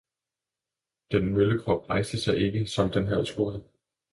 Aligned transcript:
den 1.11 1.33
møllekrop 1.33 1.89
rejste 1.89 2.19
sig 2.21 2.37
ikke, 2.37 2.67
som 2.67 2.89
den 2.91 3.07
havde 3.07 3.25
troet. 3.25 3.63